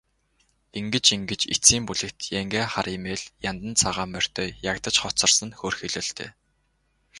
Ингэж 0.79 1.05
ингэж 1.15 1.41
эцсийн 1.53 1.83
бүлэгт 1.87 2.19
янгиа 2.39 2.65
хар 2.73 2.87
эмээл, 2.97 3.25
яндан 3.49 3.73
цагаан 3.81 4.09
морьтой 4.13 4.49
ягдаж 4.71 4.95
хоцорсон 4.99 5.47
нь 5.49 5.57
хөөрхийлөлтэй. 5.59 6.29